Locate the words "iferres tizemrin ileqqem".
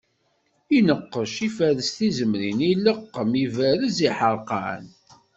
1.47-3.31